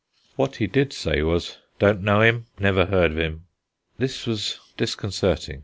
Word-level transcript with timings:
What 0.35 0.55
he 0.55 0.65
did 0.65 0.93
say 0.93 1.21
was: 1.21 1.59
"Don't 1.77 2.01
know 2.01 2.21
him; 2.21 2.47
never 2.59 2.87
heard 2.87 3.11
of 3.11 3.19
him." 3.19 3.45
This 3.99 4.25
was 4.25 4.57
disconcerting. 4.75 5.59